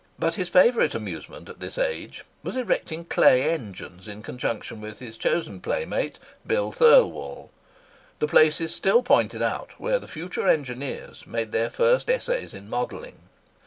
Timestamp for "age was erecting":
1.93-3.05